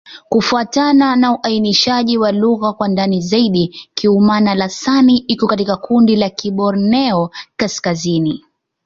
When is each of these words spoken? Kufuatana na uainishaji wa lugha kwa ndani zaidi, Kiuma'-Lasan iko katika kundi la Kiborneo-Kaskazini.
Kufuatana 0.29 1.15
na 1.15 1.37
uainishaji 1.39 2.17
wa 2.17 2.31
lugha 2.31 2.73
kwa 2.73 2.87
ndani 2.87 3.21
zaidi, 3.21 3.75
Kiuma'-Lasan 3.93 5.09
iko 5.27 5.47
katika 5.47 5.77
kundi 5.77 6.15
la 6.15 6.27
Kiborneo-Kaskazini. 6.29 8.41